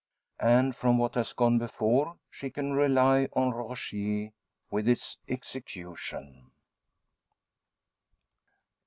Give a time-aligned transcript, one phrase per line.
[0.39, 4.31] And from what has gone before, she can rely on Rogier
[4.71, 6.49] with its execution.